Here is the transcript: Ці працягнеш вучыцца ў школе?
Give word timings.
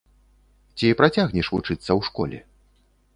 Ці 0.77 0.87
працягнеш 1.01 1.51
вучыцца 1.55 1.81
ў 1.81 2.01
школе? 2.09 2.39